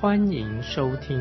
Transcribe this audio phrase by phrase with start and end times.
[0.00, 1.18] 欢迎收听。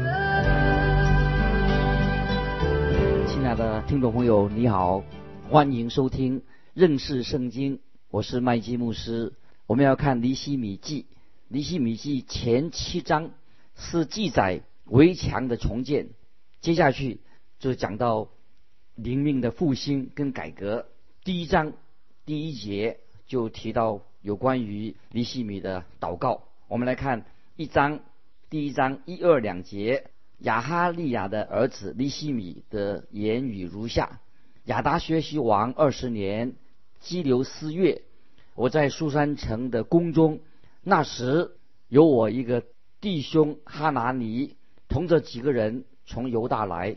[3.27, 5.03] 亲爱的听众朋友，你好，
[5.49, 6.41] 欢迎收听
[6.73, 9.33] 认识圣经，我是麦基牧师。
[9.67, 11.07] 我们要看尼希米记，
[11.49, 13.31] 尼希米记前七章
[13.75, 16.07] 是记载围墙的重建，
[16.61, 17.19] 接下去
[17.59, 18.29] 就讲到。
[18.95, 20.85] 灵命的复兴跟改革，
[21.23, 21.71] 第一章
[22.25, 26.43] 第一节就提到有关于尼西米的祷告。
[26.67, 27.23] 我们来看
[27.55, 28.01] 一章
[28.49, 34.21] 第一章一二两节，亚哈利亚的儿子利西米的言语如下：
[34.63, 36.55] 亚达学习王二十年，
[36.99, 38.01] 基流四月，
[38.55, 40.39] 我在苏山城的宫中，
[40.81, 41.51] 那时
[41.89, 42.63] 有我一个
[42.99, 44.55] 弟兄哈拿尼，
[44.87, 46.95] 同着几个人从犹大来，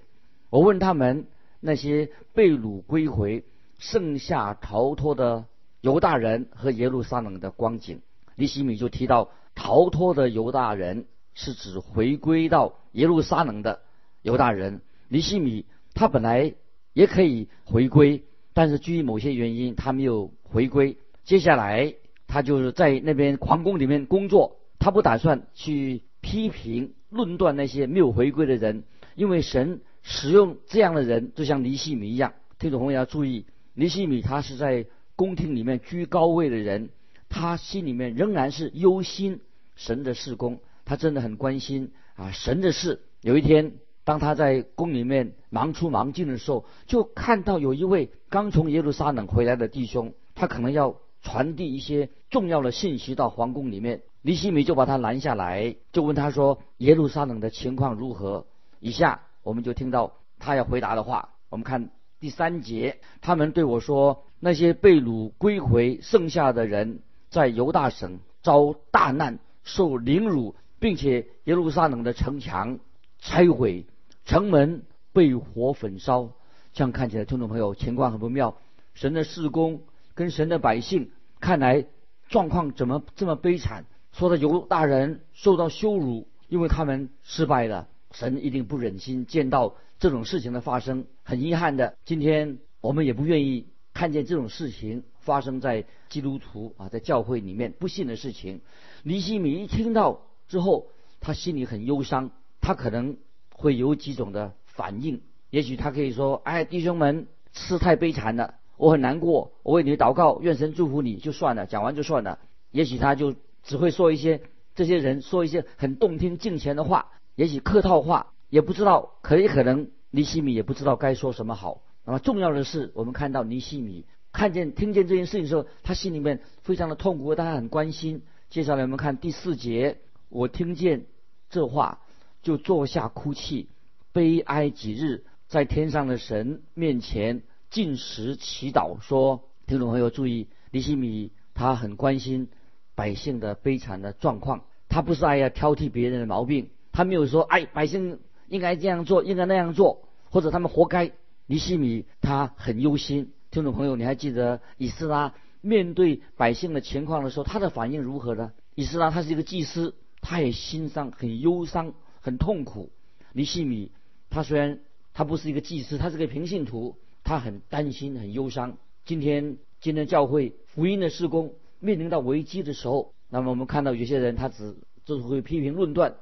[0.48, 1.26] 我问他们。
[1.64, 3.44] 那些被掳归回、
[3.78, 5.44] 剩下逃脱的
[5.80, 8.00] 犹大人和耶路撒冷的光景，
[8.34, 13.80] 利西米就提到逃脱的犹大人是指回归到耶路撒冷的
[14.22, 14.80] 犹大人。
[15.08, 16.54] 尼西米他本来
[16.92, 20.96] 也可以回归，但是基于某些原因他没有回归。
[21.24, 21.94] 接下来
[22.26, 29.80] 他就是在那边皇宫里面工作，他不打算去批评论断那些没有回归的人，因为神。
[30.04, 32.34] 使用这样的人，就像尼西米一样。
[32.58, 36.90] 听众朋友要注意，尼西米他是在宫廷里面居高位的人，
[37.28, 39.38] 他心里面仍然是忧心
[39.76, 40.58] 神的事工，
[40.92, 43.00] 他真的很关心啊神的事。
[43.22, 43.72] 有一天，
[44.04, 54.02] 当他在宫里面忙出忙进的时候，就看到有一位刚从耶路撒冷回来的弟兄，他可能要传递一些重要的信息到皇宫里面。
[54.20, 58.44] 尼西米就把他拦下来，就问他说：“耶路撒冷的情况如何？”
[58.78, 59.22] 以下。
[59.42, 61.30] 我们就听到他要回答的话。
[61.48, 61.88] 我们看
[62.20, 67.00] 第三节，他们对我说：“那些被掳归回剩下的人，
[67.30, 72.80] 在犹大省遭大难，受凌辱，并且耶路撒冷的城墙
[73.20, 73.86] 拆毁，
[74.24, 74.82] 城门
[75.12, 76.32] 被火焚烧。
[76.72, 78.56] 这样看起来，听众朋友情况很不妙。
[78.92, 79.82] 神的事工
[80.14, 81.86] 跟神的百姓，看来
[82.28, 83.84] 状况怎么这么悲惨？
[84.10, 98.62] 说的犹大人受到羞辱，因为他们失败了。”神一定不忍心见到这种事情的发生，很遗憾的，今天我们也不愿意看见这种事情发生在基督徒啊，在教会里面不幸的事情。
[99.04, 100.22] 尼西米一听到
[100.52, 102.30] 之后，他心里很忧伤，
[102.60, 103.16] 他可能
[103.54, 105.22] 会有几种的反应。
[105.48, 112.38] 也许他可以说：“哎，弟兄们，事太悲惨了，我很难过，我为你祷告，愿神祝福你，就算了，讲完就算了。”
[112.70, 114.42] 也许他就只会说一些
[114.74, 117.12] 这些人说一些很动听、敬虔的话。
[117.34, 121.80] 也许客套话也不知道，可也可能尼西米也不知道该说什么好。
[122.04, 128.20] 那么重要的是，我们看到尼西米看见、听见这件事情的时候，他心里面非常的痛苦，但他很关心。
[128.50, 129.96] 接下来我们看第四节，
[130.32, 131.04] 我听见
[131.50, 132.00] 这话，
[132.42, 133.68] 就坐下哭泣，
[134.14, 142.48] 悲哀几日，在天上的神面前进食祈祷，说：听众朋友注意，尼西米他很关心
[142.94, 146.70] 百姓的悲惨的状况，他不是爱要挑剔别人的毛病。
[146.92, 151.12] 他没有说，哎，百姓应该这样做，应该那样做，或者他们活该。
[151.46, 153.32] 尼西米他很忧心。
[153.50, 158.52] 听众朋友，你还记得以斯拉面对百姓的情况的时候，他的反应如何呢？
[158.74, 162.90] 以斯拉他是一个祭司，他也心伤，很忧伤，很痛苦。
[163.34, 163.90] 尼西米
[164.30, 164.80] 他虽然
[165.12, 168.78] 他不是一个祭司，他是个平信徒，他很担心，很忧伤。
[169.04, 176.14] 今天今天教会福音的施工面临到危机的时候，那么我们看到有些人他只就是会批评论断。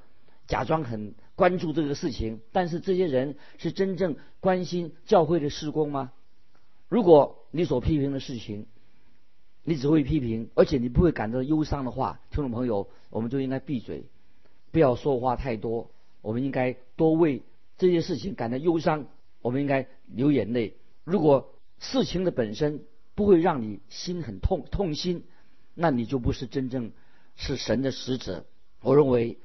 [0.48, 6.10] 假装很关注这个事情，但是这些人是真正关心教会的施工吗？
[6.88, 8.66] 如果你所批评的事情，
[9.64, 14.04] 你只会批评，而且你不会感到忧伤的话，听众朋友，我们就应该闭嘴，
[14.70, 15.90] 不要说话太多。
[16.22, 17.42] 我们应该多为
[17.78, 19.06] 这些事情感到忧伤，
[19.42, 20.76] 我们应该流眼泪。
[21.04, 22.84] 如果事情的本身
[23.14, 25.24] 不会让你心很痛痛心，
[25.74, 26.92] 那你就不是真正
[27.36, 28.44] 是神的使者。
[28.82, 29.38] 我认为。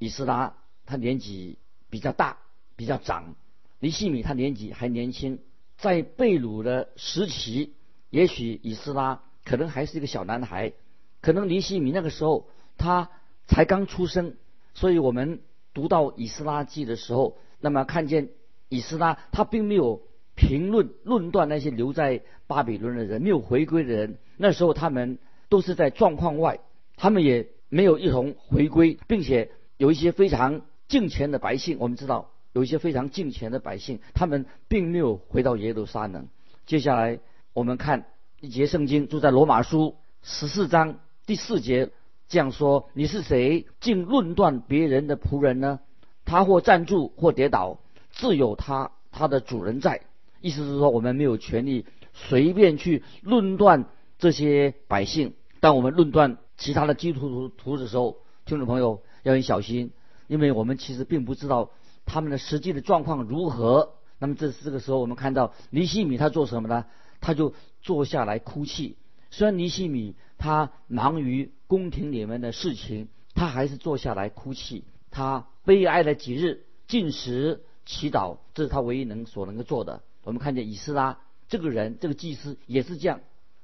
[0.00, 0.54] 以斯拉
[0.86, 1.58] 他年纪
[1.90, 2.38] 比较大，
[2.76, 3.34] 比较长；
[3.80, 5.40] 尼西米他年纪还年轻，
[5.76, 7.74] 在被掳的时期，
[8.08, 10.74] 也许以斯拉可能还是一个小男孩，
[11.22, 13.08] 可能尼西米那个时候他
[13.46, 14.34] 才刚出生，
[14.74, 15.40] 所以我们
[15.72, 18.28] 读到以斯拉记的时候，那么看见
[18.68, 20.02] 以斯拉他并没有
[20.34, 24.18] 评论论断那些留在巴比伦的人，没有回归的人。
[24.36, 25.18] 那时候他们
[25.48, 26.60] 都是在状况外，
[26.96, 31.78] 他们也没有一同回归，并且有一些非常敬虔的百姓。
[31.80, 36.28] 我们知道有一些非常敬虔的百姓，他们并没有回到耶路撒冷。
[36.66, 37.18] 接下来
[37.54, 38.04] 我们看
[38.40, 41.90] 一节圣经，就在罗马书十四章第四节。
[42.28, 45.80] 这样说，你是谁，竟论断别人的仆人呢？
[46.24, 47.80] 他或站住，或跌倒，
[48.12, 50.02] 自有他他的主人在。
[50.40, 53.86] 意思是说，我们没有权利随便去论断
[54.20, 55.34] 这些百姓。
[55.58, 59.90] 当我们论断其他的基督徒徒的时候，听众朋友要很小心，
[60.28, 61.70] 因为我们其实并不知道
[62.06, 63.94] 他们的实际的状况如何。
[64.20, 66.84] 那么这这个时候，我们看到尼西米他做什么呢？
[67.20, 68.96] 他就坐下来哭泣。
[69.30, 74.84] 虽然尼西米他忙于宫廷里面的事情，他还是坐下来哭泣。
[75.10, 80.02] 他悲哀了几日，进食祈祷，这是他唯一能所能够做的。
[80.22, 83.20] 我们看见以斯拉这个人，这个祭司也是这样。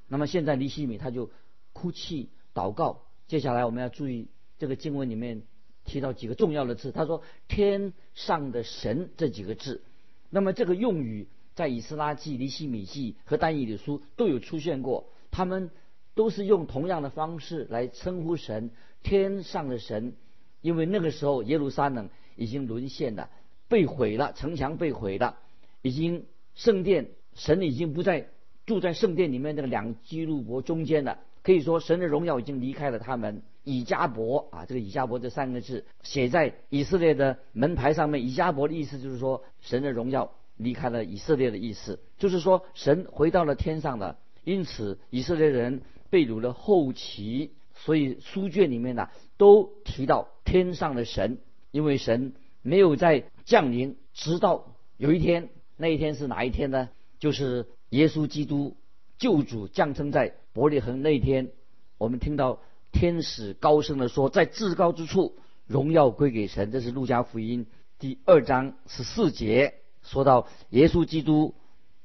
[0.08, 1.30] 那么现在尼西米他就
[1.72, 3.02] 哭泣祷告。
[3.26, 4.28] 接下来我们要注意
[4.58, 5.42] 这个经文里面
[5.84, 9.82] 提到几个重要的字，他说“天上的神”这几个字。
[10.30, 15.06] 那么这个用语在以斯拉记、尼西米记和但以理书都有出现过。
[15.30, 15.70] 他们
[16.14, 18.70] 都是用同样的方式来称呼神，
[19.02, 20.14] 天上的神，
[20.60, 23.30] 因为那个时候耶路撒冷已经沦陷了，
[23.68, 25.38] 被毁了，城墙被毁了，
[25.82, 28.28] 已经圣殿神已经不在
[28.64, 33.42] 住在圣殿里面那个两基路伯中间了，可以说神的荣耀已经离开了他们。
[33.64, 44.18] 以加伯啊，这个以加伯这三个字写在以色列的门牌上面，以加伯的意思就是说神的荣耀离开了以色列的意思，就是说神回到了天上的。
[44.44, 45.80] 因此，以色列人
[46.10, 49.08] 被掳了后期，所以书卷里面呢
[49.38, 51.38] 都提到天上的神，
[51.70, 55.48] 因为神没有在降临，直到有一天，
[55.78, 56.90] 那一天是哪一天呢？
[57.18, 58.76] 就是耶稣基督
[59.16, 61.50] 救主降生在伯利恒那一天，
[61.96, 62.60] 我们听到
[62.92, 66.70] 天使高声的说，在至高之处荣耀归给神。
[66.70, 67.66] 这是路加福音
[67.98, 69.74] 第二章十四节
[70.04, 71.54] 说到耶稣基督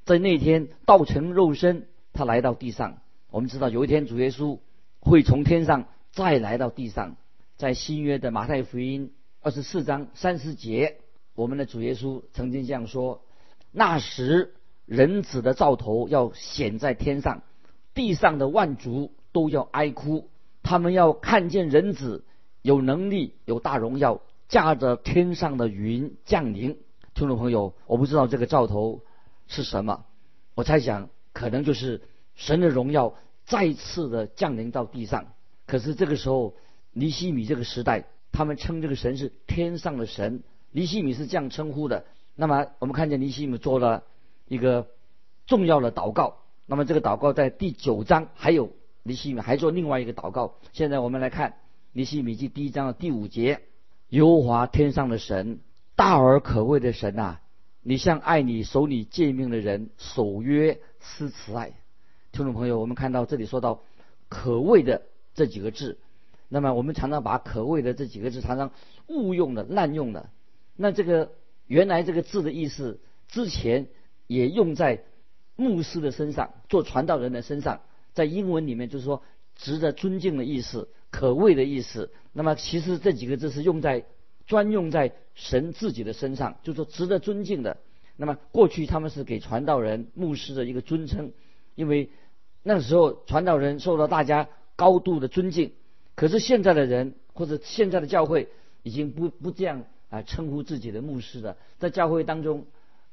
[0.03, 1.85] 在那天道成肉身。
[2.11, 2.97] 他来到地上，
[3.29, 4.59] 我们知道有一天主耶稣
[4.99, 7.15] 会从天上再来到地上。
[7.55, 10.97] 在新约的马太福音二十四章三十节，
[11.35, 13.21] 我们的主耶稣曾经这样说
[13.71, 14.55] ：“那时
[14.85, 17.43] 人子的兆头要显在天上，
[17.93, 20.29] 地上的万族都要哀哭，
[20.63, 22.25] 他们要看见人子
[22.61, 26.79] 有能力、有大荣耀，驾着天上的云降临。”
[27.19, 29.01] 听众朋友，我不知道这个兆头
[29.45, 30.05] 是什么，
[30.55, 31.09] 我猜想。
[31.33, 32.01] 可能就是
[32.35, 33.13] 神的荣耀
[33.45, 35.25] 再次的降临到地上。
[35.67, 36.55] 可是这个时候，
[36.93, 42.05] 尼西米这个时代，他们称这个神是天上的神，尼西米是这样称呼的。
[42.35, 44.03] 那么我们看见尼西米做了
[44.47, 44.87] 一个
[45.45, 46.37] 重要的祷告。
[46.67, 48.71] 那么这个祷告在第九章还有
[49.03, 50.55] 尼西米还做另外一个祷告。
[50.71, 51.55] 现在我们来看
[51.91, 53.59] 尼西米记第一章的第五节：
[54.07, 55.59] 耶和华天上的神，
[55.99, 57.41] 大而可畏的神啊，
[57.81, 60.79] 你向爱你守你诫命的人守约。
[61.01, 61.73] 施慈爱，
[62.31, 63.81] 听众朋友，我们看到这里说到
[64.29, 65.01] “可畏”的
[65.35, 65.97] 这几个字，
[66.47, 68.71] 那么我们常常把“可畏”的这几个字常常
[69.07, 70.29] 误用的、滥用的。
[70.77, 71.33] 那这个
[71.67, 73.87] 原来这个字的意思，之前
[74.27, 75.03] 也用在
[75.57, 77.81] 牧师的身上、做传道人的身上，
[78.13, 79.21] 在英文里面就是说
[79.57, 82.09] 值得尊敬的意思、可畏的意思。
[82.31, 84.05] 那么其实这几个字是用在
[84.49, 87.77] 专用在神自己的身上，就说值得尊敬的。
[88.17, 91.31] 那么过去他们是给传道人、牧师的一个尊称，
[91.75, 92.09] 因为
[92.63, 95.71] 那时候传道人受到大家高度的尊敬。
[96.15, 98.49] 可是现在的人或者现在的教会
[98.81, 102.65] 已经不不这样啊称呼自己的牧师了，在教会当中，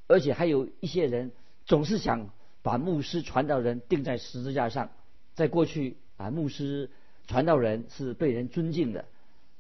[0.07, 1.33] 而且还有一些人
[1.66, 2.31] 总是想
[2.62, 4.88] 把牧师、传道人钉在十字架上。
[5.35, 6.88] 在过去啊，牧师、
[7.26, 9.05] 传道人是被人尊敬的。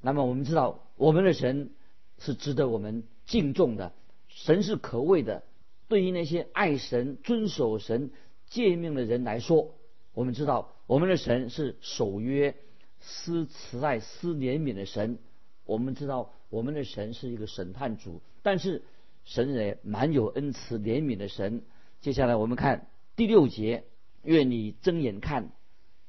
[0.06, 1.70] 那么我们知道，我们的神
[2.18, 3.92] 是值得我们敬重的。
[4.28, 5.42] 神是可畏的，
[5.88, 8.12] 对于那些爱神、遵守神
[8.46, 9.74] 诫命的人来说，
[10.14, 12.54] 我们知道我们的神是守约、
[13.00, 15.18] 施慈爱、施怜悯的神。
[15.64, 18.84] 我们知道我们的神是一个审判主，但是
[19.24, 21.64] 神也蛮有恩慈、怜悯的神。
[22.00, 22.86] 接下来我们看
[23.16, 23.82] 第六节：
[24.22, 25.50] 愿你睁眼看，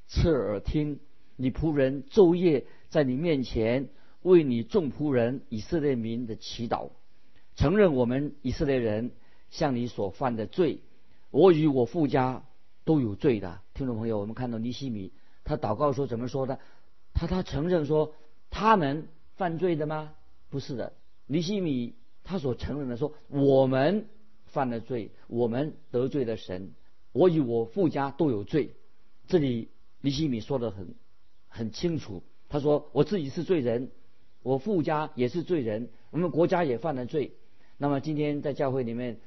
[0.05, 0.99] 侧耳听，
[1.35, 3.89] 你仆人昼夜在你面前
[4.21, 6.89] 为你众仆人以色列民的祈祷。
[7.55, 9.11] 承认我们以色列人
[9.49, 10.81] 向你所犯的罪，
[11.31, 12.43] 我与我父家
[12.85, 13.61] 都有罪的。
[13.73, 15.11] 听众朋友，我们看到尼西米
[15.43, 16.59] 他祷告说怎么说的？
[17.13, 18.13] 他他承认说
[18.51, 20.13] 他们犯罪的吗？
[20.49, 20.93] 不是的，
[21.25, 24.05] 尼西米他所承认的说，我们
[24.45, 26.73] 犯了罪，我们得罪了神，
[27.11, 28.75] 我与我父家都有罪。
[29.27, 29.69] 这里
[30.01, 30.93] 尼西米说的很
[31.47, 33.91] 很清楚，他说我自己是罪人，
[34.43, 37.33] 我父家也是罪人，我们国家也犯了罪。
[37.77, 39.17] 那么今天在教会里面，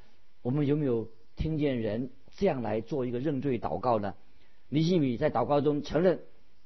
[0.41, 4.15] 我们有没有听见人这样来做一个认罪祷告呢？
[4.69, 6.19] 尼西米在祷告中承认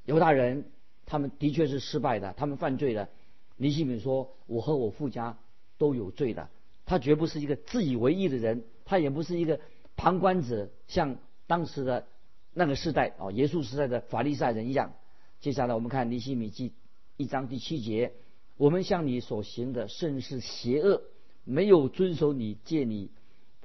[0.06, 0.66] 犹大人
[1.06, 3.10] 他们的确是失败的，他们犯罪了。
[3.58, 5.38] 尼西米说：“我和我父家
[5.78, 6.50] 都有罪的。”
[6.86, 9.60] 他绝不是一个自以为意的人，他也不是一个
[9.96, 12.06] 旁观者，像当时的
[12.54, 14.94] 那个时代哦，耶稣时代的法利赛人一样。
[15.42, 16.74] 接下来我们看尼西米记
[17.18, 18.14] 一章第七节
[18.58, 21.02] ：“我们向你所行的甚是邪恶。”
[21.48, 23.12] 没有遵守你借你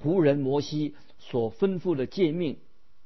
[0.02, 2.58] 仆人摩西所吩咐的诫命、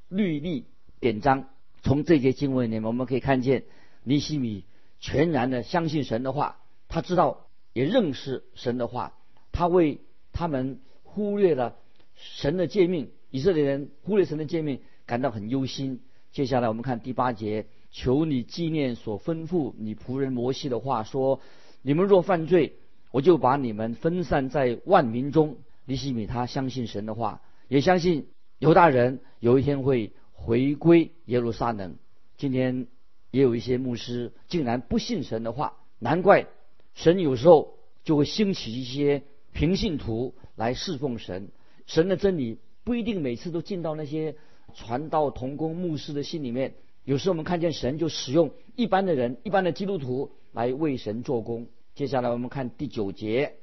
[0.09, 0.65] 律例、
[0.99, 1.49] 典章。
[1.85, 3.67] 从这节经文里面，我们可以看见
[4.03, 4.65] 尼西米
[4.99, 9.17] 全然的相信神的话，他知道也认识神的话，
[9.53, 10.01] 他为
[10.33, 11.77] 他们忽略了
[12.17, 16.01] 神的诫命，以色列人忽略神的诫命感到很忧心。
[16.33, 21.41] 接下来我们看第八节：求你纪念所吩咐你仆人摩西的话，说：
[21.81, 22.75] 你们若犯罪。
[23.13, 25.59] 我就把你们分散在万民中。
[25.85, 28.27] 尼西米他相信神的话，也相信
[28.59, 31.95] 犹大人有一天会回归耶路撒冷。
[32.37, 32.89] 今天
[33.31, 36.49] 也有一些牧师竟然不信神的话，难怪
[36.95, 39.23] 神有时候就会兴起一些
[39.53, 41.53] 平信徒来侍奉神。
[41.87, 44.35] 神的真理不一定每次都进到那些
[44.75, 46.75] 传道同工牧师的心里面。
[47.05, 51.67] 有时我们看见神就使用一般的人、一般的基督徒来为神做工。
[51.95, 53.57] 接下来我们看第九节，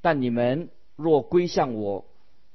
[0.00, 2.06] 但你们若归向我，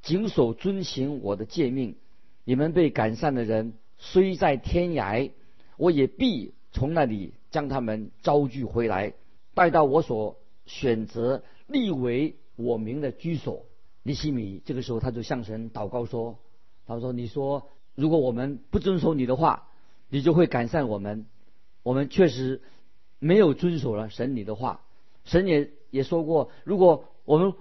[0.02, 1.96] 谨守遵行我的诫命，
[2.44, 5.32] 你们被赶散的人虽在天涯，
[5.78, 9.14] 我也必从那里将他们招聚回来，
[9.54, 13.66] 带到我所选择立为我名的居所。
[14.02, 16.40] 尼西米这个时候他就向神祷告说
[16.88, 19.68] ：“他说，你说如果我们不遵守你的话，
[20.12, 21.26] 你就会赶散我们。
[21.82, 22.62] 我们确实
[23.18, 24.82] 没有遵守了神你的话。”
[25.26, 27.54] 神也也说过，如果我们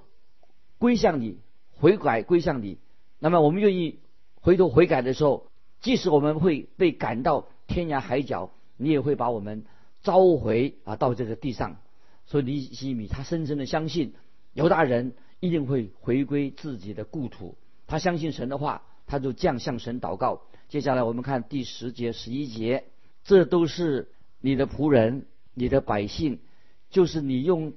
[0.79, 1.39] 归向你，
[1.79, 2.79] 悔改归向你，
[3.19, 3.99] 那么我们愿意
[4.41, 5.47] 回头悔改的时候，
[5.81, 9.65] 即使我们会被赶到天涯海角，你也会把我们
[10.03, 11.77] 召回啊到这个地上。
[12.25, 14.15] 所以尼西米他深深的相信
[14.55, 20.43] 犹大人一定会回归自己的故土，他相信神的话，他就这样向神祷告。
[20.71, 22.85] 接下来我们看第十节、十一节，
[23.25, 26.39] 这都是你的仆人、你的百姓。
[26.91, 27.73] 就是你用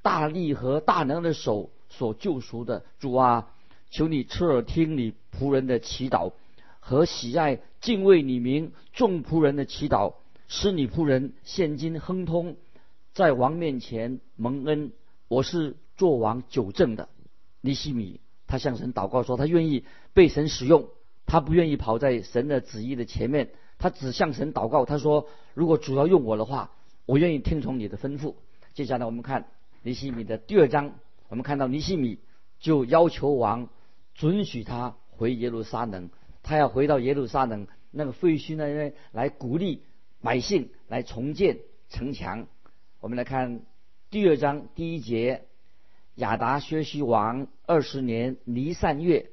[0.00, 3.50] 大力和大能的手所救赎的主啊，
[3.90, 6.32] 求你侧耳听你仆人的祈祷
[6.80, 10.14] 和喜爱敬畏你名众仆人的祈祷，
[10.48, 12.56] 使你仆人现今亨通，
[13.12, 14.92] 在王面前蒙恩。
[15.28, 17.10] 我是做王九正的
[17.60, 20.88] 尼西米，他向神祷告说，他愿意被神使用，
[21.28, 24.86] 他不愿意跑在神的旨意的前面，他只向神祷告。
[24.86, 26.72] 他说，如果主要用我的话，
[27.04, 28.34] 我愿意听从你的吩咐。
[28.72, 29.46] 接下来我们看
[29.82, 30.94] 尼西米的第二章，
[31.28, 32.18] 我们看到尼西米
[32.58, 33.68] 就要求王
[34.14, 36.08] 准许他回耶路撒冷，
[36.42, 39.82] 他要回到耶路撒冷那个废墟那边来鼓励
[40.22, 41.58] 百姓来重建
[41.90, 42.46] 城墙。
[43.00, 43.60] 我们来看
[44.10, 45.44] 第二章第一节：
[46.14, 49.30] 亚达薛西王二十年尼散月，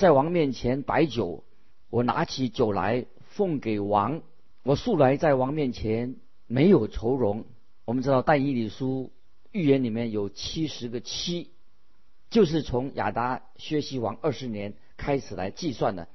[0.00, 1.44] 在王面前摆酒，
[1.90, 4.22] 我拿起酒来奉给王，
[4.62, 6.16] 我素来在王面前
[6.46, 7.44] 没有愁容。
[7.84, 9.10] 我们知道《但以理书》
[9.52, 11.50] 预言里面有七十个七，
[12.30, 16.08] 就是从亚达薛西王二十年开始来计算的，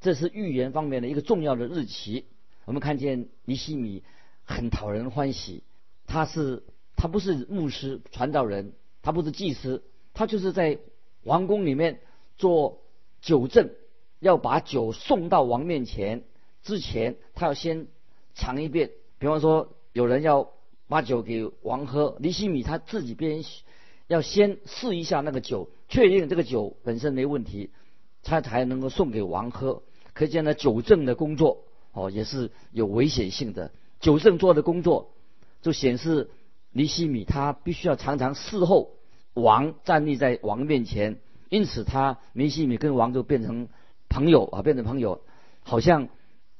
[0.00, 2.24] 这是预言方面的一个重要的日期。
[2.66, 4.04] 我们看见尼西米
[4.44, 5.64] 很讨人欢喜，
[6.06, 6.62] 他是
[6.94, 9.82] 他不是牧师传道人，他不是祭司，
[10.14, 10.78] 他就是在
[11.24, 11.98] 王宫里面
[12.36, 12.84] 做
[13.28, 13.70] 酒政，
[14.20, 16.24] 要把酒送到王面前
[16.62, 17.86] 之前，他要先
[18.34, 18.90] 尝一遍。
[19.18, 20.50] 比方说，有人要。
[20.90, 23.44] 把酒给王喝，尼西米他自己边
[24.06, 27.68] 要先试一下那个酒，确认这个酒本身没问题，
[28.22, 29.82] 他才能够送给王喝。
[30.14, 33.70] 可见呢，酒证的工作哦也是有危险性的。
[34.00, 35.10] 酒证做的工作
[35.60, 36.30] 就显示
[36.72, 38.92] 尼西米他必须要常常侍候
[39.34, 43.68] 王，站立在王面前，因此他尼西米跟王就变成
[44.08, 45.22] 朋友啊，变成朋友，
[45.62, 46.08] 好像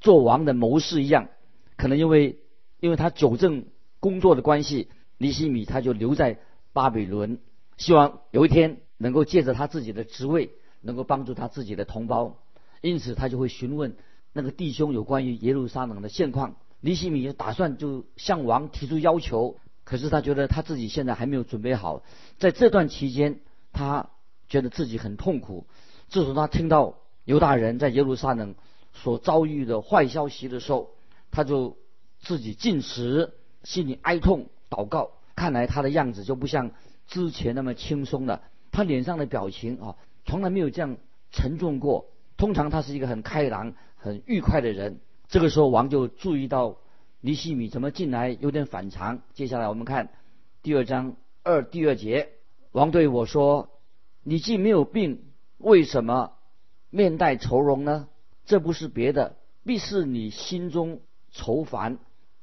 [0.01, 1.29] 做王的谋士一样。
[1.77, 2.39] 可能因为
[2.81, 3.67] 因为他酒证。
[4.01, 4.87] 工作的关系，
[5.19, 6.39] 尼西米他就留在
[6.73, 7.41] 巴比伦，
[7.79, 10.51] 希望有一天能够借着他自己的职位，
[10.83, 12.37] 能够帮助他自己的同胞。
[12.81, 13.97] 因此，他就会询问
[14.33, 16.55] 那个弟兄有关于耶路撒冷的现况。
[16.81, 22.05] 尼西米打算就向王提出要求，可是他觉得他自己现在还没有准备好，
[22.39, 23.41] 在这段期间，
[23.73, 24.11] 他
[24.49, 25.67] 觉得自己很痛苦。
[26.09, 28.55] 自从他听到犹大人在耶路撒冷
[28.93, 30.91] 所遭遇的坏消息的时候，
[31.31, 31.77] 他就
[32.21, 35.13] 自己进食，心里哀痛祷告。
[35.37, 36.73] 看来他的样子就不像
[37.07, 40.97] 之前那么轻松了，他脸上的表情啊，从来没有这样
[41.31, 42.07] 沉重过。
[42.37, 45.01] 通常他是一个很开朗、很愉快的人。
[45.29, 46.77] 这个时候，王就注意到。
[47.21, 49.23] 尼西米怎么进来有点反常？
[49.35, 50.11] 接下来我们看
[50.63, 52.29] 第二章二第二节，
[52.71, 53.71] 王对我说
[54.29, 55.23] ：“你既没有病，
[55.57, 56.33] 为什么
[56.91, 58.09] 面带愁容呢？
[58.45, 61.01] 这不是别的，必是你心中
[61.33, 61.97] 愁烦。”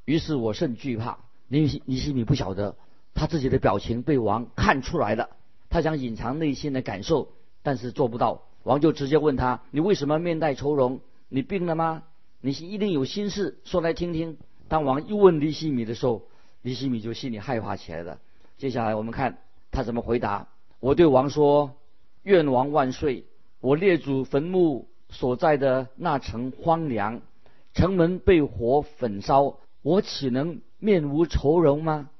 [0.03, 1.19] 于是我甚惧怕。
[1.47, 2.75] 尼西尼西米不晓得
[3.13, 5.29] 他自己的表情被王看出来了，
[5.69, 8.41] 他想隐藏内心的感受，但是做不到。
[8.63, 11.01] 王就直接问他：“你为什么面带愁容？
[11.29, 12.01] 你病了吗？
[12.41, 16.23] 你一定有心事，说来听听。”当王又问尼西米的时候，
[16.63, 18.17] 尼西米就心里害怕起来了。
[18.57, 19.37] 接下来我们看
[19.69, 20.47] 他怎么回答。
[20.85, 21.77] 我对王说
[22.21, 23.25] ：“愿王万岁！
[23.59, 27.21] 我列祖坟墓所在的那城荒凉，
[27.73, 32.11] 城门被火焚烧，我岂能面无愁容吗？”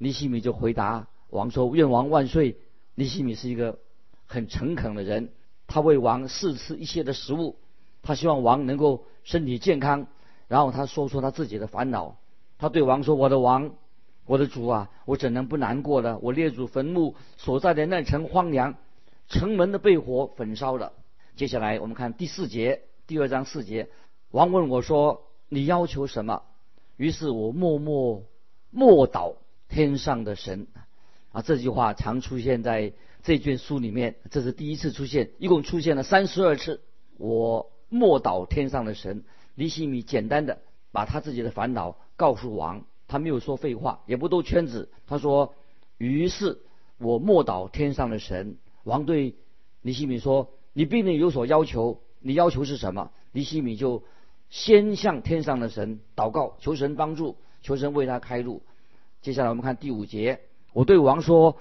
[0.00, 2.56] 尼西米就回答王说：“愿王万岁！”
[2.96, 3.80] 尼西米是一个
[4.24, 5.28] 很诚恳的人，
[5.66, 7.56] 他为王试吃一些的食物，
[8.00, 10.06] 他希望王能够身体健康。
[10.48, 12.16] 然后他说出他自己的烦恼，
[12.56, 13.74] 他对王说：“我的王，
[14.26, 16.18] 我的主啊，我怎能不难过呢？
[16.20, 18.74] 我列祖坟墓所在的那城荒凉，
[19.28, 20.92] 城门的被火焚烧了。”
[21.36, 23.88] 接下来我们看第四节，第二章四节，
[24.30, 26.42] 王问我说：“你要求什么？”
[26.96, 28.24] 于是我默默
[28.70, 29.36] 默祷
[29.68, 30.66] 天上的神
[31.30, 36.80] 啊，这句话常出现在这卷书里面，这是第一次出现，一共出现了三十二次。
[37.18, 39.24] 我默祷天上的神。
[39.54, 40.58] 尼西米简单的
[40.92, 44.90] 把他自己的烦恼告诉王，他没有说废话，也不兜圈子。
[45.06, 45.54] 他说
[45.98, 46.58] ：“于是
[46.98, 49.34] 我默祷天上的神。”王对
[49.82, 54.02] 尼西米说：“你必定有所要求，你要求是什么？”尼西米就
[54.50, 58.62] 先向天上的神祷告，求神帮助，求神为他开路。
[59.22, 60.40] 接下来我们看第五节，
[60.72, 61.56] 我对王说：“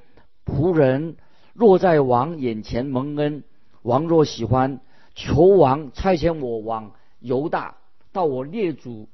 [0.45, 1.17] 仆人
[1.53, 3.43] 若在王眼前蒙恩，
[3.81, 4.79] 王若喜欢，
[5.15, 7.77] 求王差遣我往犹大。”
[8.13, 9.09] 到我列祖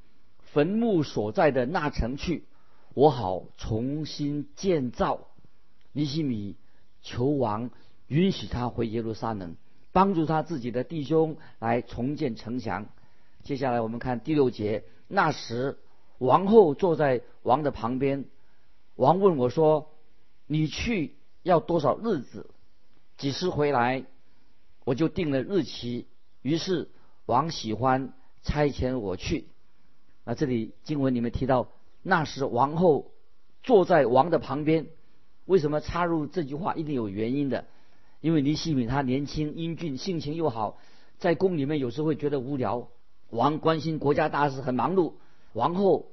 [0.54, 2.46] 坟墓所在的那城去，
[2.94, 5.28] 我好重新建造。
[5.92, 6.56] 尼西米
[7.02, 7.70] 求王
[8.08, 9.56] 允许他回耶路撒冷，
[9.92, 12.88] 帮助他自己的弟兄来重建城墙。
[13.44, 14.84] 接下来我们看第六节。
[15.08, 15.80] 那时
[16.18, 18.26] 王后坐在王的旁边，
[18.96, 19.92] 王问我说
[20.48, 22.50] ：“你去要多少日子？
[23.18, 24.06] 几时回来？”
[24.86, 26.08] 我就定了日期。
[26.42, 26.90] 于是
[27.26, 28.14] 王喜欢。
[28.44, 29.50] 差遣我去，
[30.24, 31.70] 那这里经文里面提到，
[32.04, 33.12] 那时王后
[33.64, 34.88] 坐在王的旁边。
[35.46, 36.76] 为什么插入这句话？
[36.76, 37.66] 一定有原因的。
[38.22, 40.78] 因为尼西米他年轻英俊，性情又好，
[41.18, 42.88] 在宫里面有时候会觉得无聊。
[43.32, 45.14] 王关心国家大事，很忙碌。
[45.54, 46.12] 王后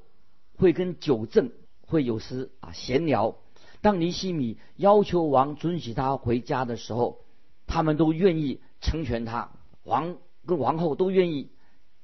[0.56, 1.52] 会跟九正
[1.86, 3.36] 会有时啊闲聊。
[3.82, 7.20] 当尼西米要求王准许他回家的时候，
[7.66, 9.50] 他们都愿意成全他。
[9.84, 10.16] 王
[10.46, 11.50] 跟王后都愿意。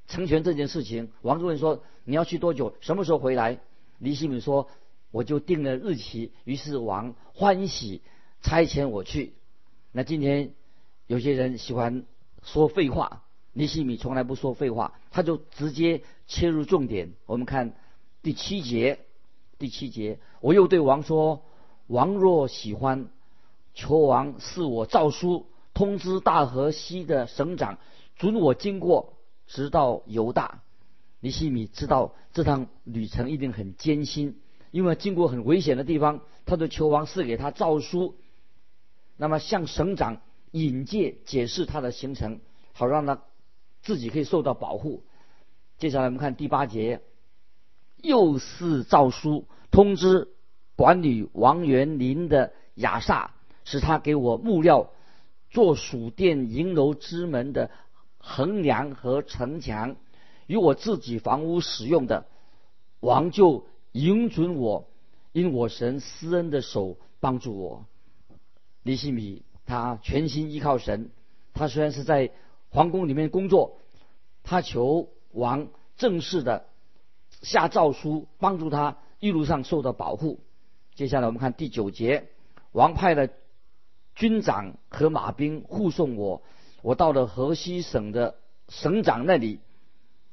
[0.07, 2.75] 成全这件事情，王主任说：“你要去多久？
[2.81, 3.59] 什么时候回来？”
[3.99, 4.69] 李希敏说
[5.11, 8.03] ：“我就定了日期。”于是王欢喜
[8.43, 9.33] 差遣我去。
[9.93, 10.53] 那今天
[11.07, 12.05] 有些人喜欢
[12.43, 13.23] 说废话，
[13.55, 17.13] 李希米从来不说废话，他就直接切入重点。
[17.25, 17.75] 我们看
[18.23, 18.99] 第七节，
[19.59, 21.43] 第七节，我又对王说
[21.87, 23.09] ：“王若喜欢，
[23.73, 27.79] 求王赐我诏书，通知大河西的省长，
[28.17, 29.14] 准我经过。”
[29.47, 30.63] 直到犹大，
[31.21, 38.17] 尼西米知道这趟旅程一定很艰辛，因为经过很危险的地方，他的求王赐给他诏书，
[39.17, 42.41] 那么向省长引介解释他的行程，
[42.73, 43.23] 好让他
[43.83, 45.05] 自己可以受到保护。
[45.79, 47.03] 接下来我们看第八节，
[47.97, 50.29] 又是诏书通知
[50.77, 53.33] 管理王元林的亚萨，
[53.65, 54.91] 使他给我木料
[55.51, 57.71] 做属殿银楼之门的。
[58.27, 59.97] 横梁和城墙，
[60.47, 62.25] 与我自己房屋使用的，
[63.01, 64.89] 王就允准我，
[65.33, 67.85] 因我神施恩的手帮助我。
[68.83, 71.11] 李希米他全心依靠神，
[71.53, 72.31] 他虽然是在
[72.71, 73.79] 皇宫里面工作，
[74.43, 76.65] 他求王正式的
[77.43, 80.41] 下诏书帮助他一路上受到保护。
[80.95, 82.29] 接下来我们看第九节，
[82.73, 83.31] 王派的
[84.15, 86.43] 军长和马兵护送我。
[86.85, 88.35] 我到了河西省的
[88.69, 89.59] 省长那里，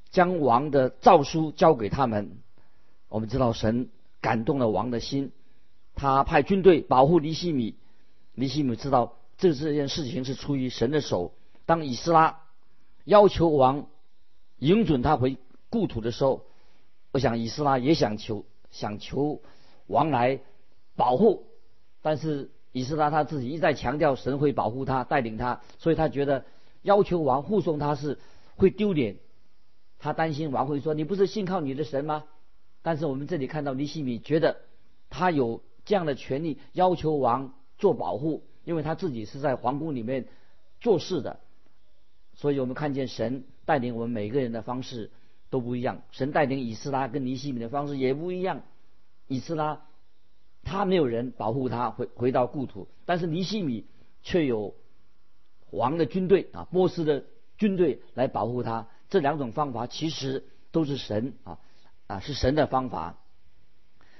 [0.09, 2.39] 将王的诏书交给他们。
[3.07, 5.31] 我们知道神感动了王的心，
[5.95, 7.77] 他派军队保护尼西米。
[8.33, 11.31] 尼西米知道这这件事情是出于神的手。
[11.65, 12.41] 当以斯拉
[13.05, 13.87] 要求王
[14.57, 15.37] 允准他回
[15.69, 16.45] 故土的时候，
[17.13, 19.41] 我想以斯拉也想求想求
[19.87, 20.41] 王来
[20.97, 21.45] 保护，
[22.01, 26.45] 但是以斯拉他自己一再强调神会保护他带领他，所以他觉得
[26.81, 28.17] 要求王护送他是
[28.55, 29.17] 会丢脸，
[29.99, 32.23] 他担心王会说你不是信靠你的神吗？
[32.81, 34.57] 但是我们这里看到尼西米觉得
[35.09, 40.27] 他有这样的权利要求王做保护，因为他自己是在皇宫里面
[40.79, 41.39] 做事的，
[42.33, 45.11] 所以我们看见神带领我们每个人的方式
[45.49, 46.01] 都不一样。
[46.11, 48.61] 神带领以斯拉跟尼西米的方式也不一样。
[49.27, 49.81] 以斯拉
[50.63, 53.85] 他没有人保护他回回到故土，但是尼西米
[54.23, 54.75] 却有
[55.69, 57.25] 王的军队啊，波斯的
[57.57, 58.87] 军队来保护他。
[59.09, 61.59] 这两种方法其实都是神啊。
[62.07, 63.17] 啊，是神的方法。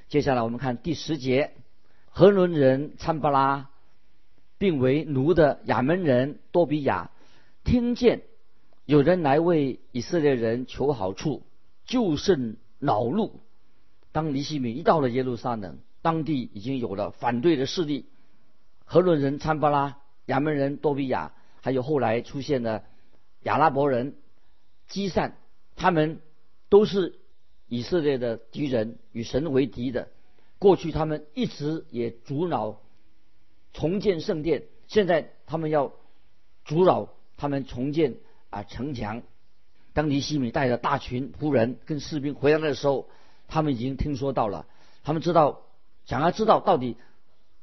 [0.08, 1.52] 接下来我们看第十节，
[2.06, 3.70] 何伦人参巴拉，
[4.58, 7.12] 并为奴的亚门人多比亚，
[7.66, 8.22] 听见
[8.86, 11.44] 有人来为以色列人求好处，
[11.84, 13.42] 就甚恼怒。
[14.14, 18.06] 当尼西米一到了耶路撒冷，当地已经有了反对的势力，
[18.86, 22.84] 荷伦人参巴拉、亚门人多比亚，还有后来出现的
[23.44, 24.16] 亚拉伯人
[24.88, 25.38] 基善，
[25.76, 26.20] 他们
[26.70, 27.18] 都是。
[27.74, 30.10] 以色列的敌人与神为敌的，
[30.60, 32.82] 过去他们一直也阻挠
[33.72, 35.94] 重建圣殿，现在他们要
[36.66, 38.18] 阻扰他们重建
[38.50, 39.24] 啊城墙。
[39.94, 43.08] 当尼西米带着大群仆人跟士兵回来的时候，
[43.48, 44.66] 他们已经听说到了，
[45.06, 45.62] 他们知道
[46.06, 46.98] 想要知道到底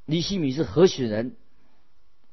[0.05, 1.37] 尼西米是何许人。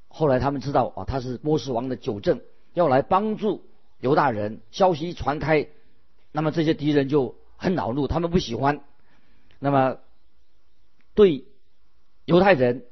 [0.08, 2.42] 后来他们知道啊，他是波斯王的九正，
[2.74, 3.66] 要来帮助
[4.00, 4.62] 犹大人。
[4.72, 5.68] 消息一传开，
[6.32, 7.36] 那么这些敌人就。
[7.58, 8.82] 很恼怒，他们不喜欢。
[9.60, 9.98] 那么，
[11.14, 11.46] 对
[12.26, 12.84] 犹太人，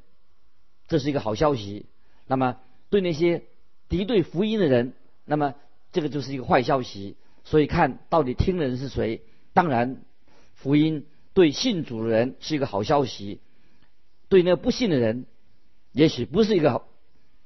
[0.88, 1.84] 这是一个好消息；
[2.26, 2.56] 那么
[2.88, 3.44] 对那些
[3.90, 4.94] 敌对福音的人，
[5.26, 5.54] 那么
[5.92, 7.18] 这个就是一个坏消息。
[7.44, 9.20] 所以看到底听的人是谁？
[9.52, 10.00] 当然，
[10.54, 13.40] 福音对信主的人是一个好消息，
[14.28, 15.26] 对那个不信的人，
[15.92, 16.88] 也许不是一个好，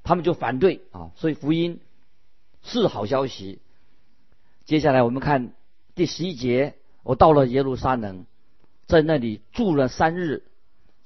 [0.05, 1.11] 他们就反对啊。
[1.17, 1.81] 所以福音
[2.63, 3.61] 是好消息。
[4.65, 5.55] 接下来我们看
[5.97, 6.77] 第十一节。
[7.05, 8.27] 我到了耶路撒冷，
[8.87, 10.45] 在那里住了三日。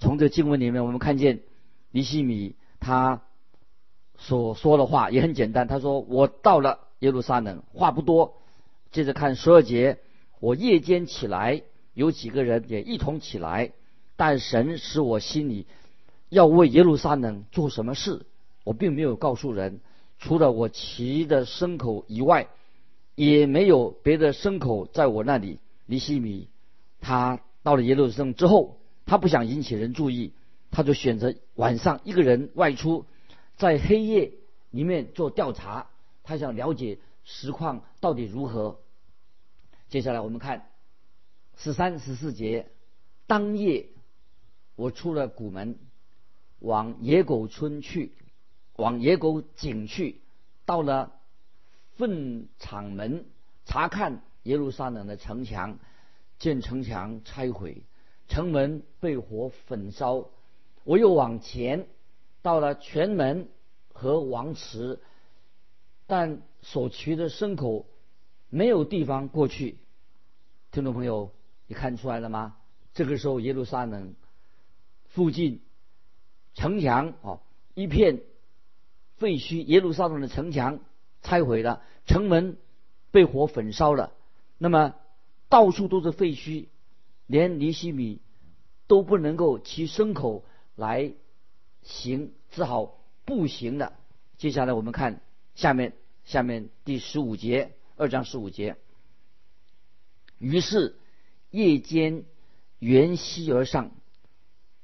[0.00, 1.42] 从这经文里面，我们看见
[1.92, 3.22] 尼西米他
[4.18, 5.68] 所说的话也很简单。
[5.68, 8.34] 他说：“我到了耶路撒冷，话不多。”
[8.90, 10.00] 接着看十二节，
[10.40, 11.62] 我夜间起来，
[11.94, 13.72] 有几个人也一同起来，
[14.16, 15.66] 但神使我心里
[16.28, 18.26] 要为耶路撒冷做什么事，
[18.64, 19.80] 我并没有告诉人。
[20.18, 22.46] 除了我骑的牲口以外，
[23.16, 25.58] 也没有别的牲口在我那里。
[25.84, 26.48] 尼西米，
[27.00, 30.32] 他到了耶路撒冷之后，他不想引起人注意，
[30.70, 33.04] 他就选择晚上一个人外出，
[33.56, 34.32] 在黑夜
[34.70, 35.88] 里面做调查，
[36.22, 38.78] 他想了解实况到底如何。
[39.88, 40.68] 接下来我们看
[41.56, 42.68] 十三、十四节，
[43.26, 43.88] 当夜
[44.74, 45.78] 我出了谷门，
[46.58, 48.12] 往野狗村去，
[48.76, 50.20] 往野狗井去，
[50.64, 51.12] 到了
[51.96, 53.26] 粪场门
[53.64, 54.22] 查看。
[54.44, 55.78] 耶路撒冷的城墙，
[56.40, 57.84] 见城墙拆毁，
[58.26, 60.30] 城门被火焚烧。
[60.82, 61.86] 我又往前
[62.42, 63.48] 到了全门
[63.92, 64.98] 和王池，
[66.08, 67.86] 但所骑的牲口
[68.48, 69.78] 没有地方过去。
[70.72, 71.30] 听众朋友，
[71.72, 72.56] 看出来了吗？
[72.94, 74.14] 这个时候耶路撒冷
[75.06, 75.62] 附近
[76.54, 77.40] 城墙哦
[77.74, 78.22] 一片
[79.16, 80.80] 废墟，耶路撒冷的城墙
[81.22, 82.58] 拆毁了，城门
[83.10, 84.12] 被火焚烧了。
[84.58, 84.94] 那么，
[85.48, 86.66] 到处都是废墟，
[87.26, 88.20] 连尼西米
[88.86, 91.12] 都不能够骑牲口来
[91.82, 93.94] 行，只好步行了。
[94.36, 95.20] 接下来我们看
[95.54, 98.76] 下面，下面第十五节，二章十五节。
[100.38, 100.96] 于是
[101.52, 102.24] 夜间
[102.80, 103.92] 沿溪而上，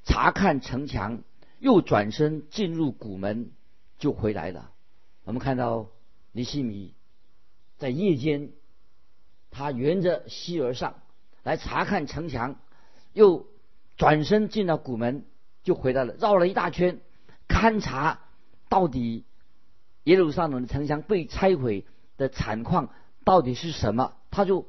[0.05, 1.25] 查看城墙，
[1.59, 3.51] 又转身进入古门，
[3.99, 4.71] 就回来了。
[5.25, 5.89] 我们看到
[6.31, 6.95] 尼西米
[7.77, 8.53] 在夜间。
[9.51, 10.97] 他沿着溪而上，
[11.43, 12.61] 来查看城墙，
[13.15, 13.47] 又
[13.97, 15.25] 转身进了古门，
[15.65, 17.01] 就回来了，绕了一大圈，
[17.49, 18.21] 勘察
[18.69, 19.25] 到底
[20.05, 21.87] 耶路撒冷的城墙被拆毁
[22.19, 22.93] 的惨况
[23.25, 24.13] 到底是什么。
[24.31, 24.69] 他就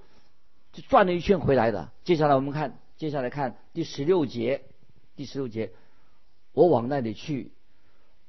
[0.82, 1.92] 转了一圈回来的。
[2.04, 4.64] 接下来我们看，接下来看第十六节，
[5.16, 5.72] 第十六节，
[6.54, 7.52] 我往那里去，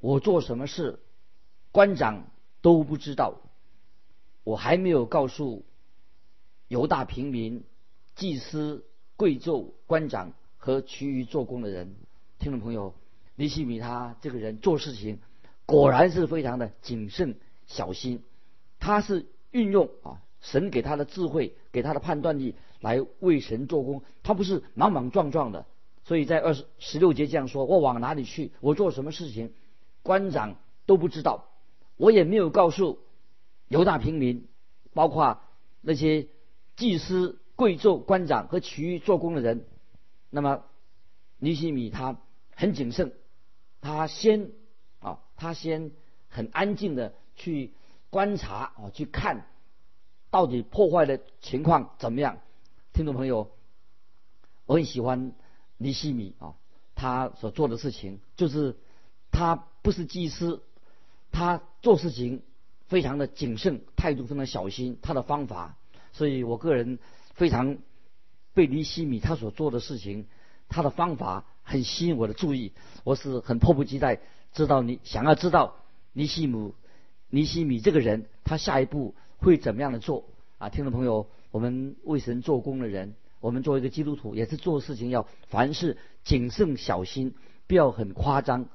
[0.01, 0.99] 我做什么事，
[1.73, 2.25] 官长
[2.63, 3.41] 都不知道，
[4.45, 5.65] 我还没有告诉。
[6.69, 7.65] 犹大平民、
[8.15, 8.85] 祭司、
[9.17, 11.97] 贵胄、官长和其余做工的人，
[12.39, 12.95] 听众朋友，
[13.35, 15.19] 尼西米他这个人做事情
[15.67, 18.23] 果然是非常的谨慎小心，
[18.79, 25.67] 他是运用啊神给他的智慧，给他的判断力来为神做工，他不是莽莽撞撞的。
[26.05, 28.53] 所以在二十十六节这样说：“我往哪里去？
[28.61, 29.53] 我做什么事情？
[30.03, 30.57] 官长
[30.87, 31.49] 都不知道，
[31.97, 32.99] 我也没有告诉
[33.69, 34.49] 犹大平民，
[34.95, 35.41] 包括
[35.83, 36.27] 那些
[36.77, 39.67] 祭司、贵胄、官长和其余做工的人。”
[40.31, 40.65] 那么
[41.39, 42.19] 尼西米他
[42.55, 43.13] 很谨慎，
[43.81, 44.51] 他先
[45.01, 45.91] 啊，他先
[46.29, 47.73] 很安静的去
[48.11, 49.47] 观察啊，去看
[50.31, 52.39] 到底破坏的情况怎么样。
[52.93, 53.51] 听众朋友，
[54.67, 55.33] 我很喜欢。
[55.83, 56.53] 尼西米啊，
[56.95, 58.77] 他所做的事情就是
[59.31, 60.63] 他不是祭司，
[61.33, 62.43] 他做事情
[62.87, 64.99] 非常的谨慎，态度非常小心。
[65.01, 65.79] 他的方法，
[66.13, 66.99] 所以我个人
[67.33, 67.79] 非常
[68.53, 70.27] 被尼西米他所做的事情，
[70.69, 72.75] 他的方法很吸引我的注意。
[73.03, 74.21] 我是很迫不及待
[74.53, 75.77] 知道你想要知道
[76.13, 76.75] 尼西姆
[77.31, 80.25] 尼西米这个人，他下一步会怎么样的做
[80.59, 80.69] 啊？
[80.69, 83.15] 听众朋友，我们为神做工的人。
[83.41, 87.35] 我们作为一个基督徒，也是做事情要凡事谨慎小心，
[87.67, 88.67] 不要很夸张。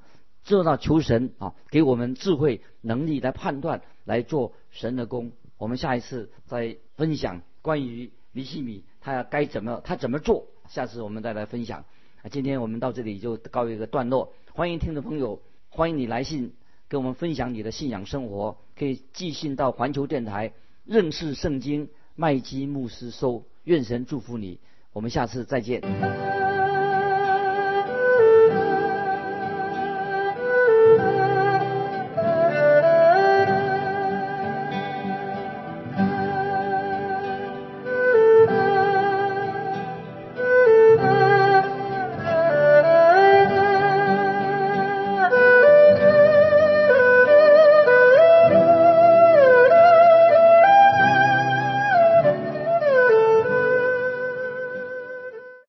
[0.42, 5.32] 做到求神啊，给我们智慧能力来判断，来做神的功。
[5.56, 11.84] 我们下一次再分享关于尼西米他要该怎么他怎么做，下次我们再来分享。
[12.22, 14.32] 啊今天我们到这里就告一个段落。
[14.52, 16.52] 欢迎听众朋友，欢迎你来信
[16.88, 20.52] 跟我们分享你的信仰生活，可以寄信到环球电台
[20.84, 23.44] 认识圣经麦基牧师收。
[23.64, 24.60] 愿神祝福你，
[24.92, 26.35] 我们下次再见。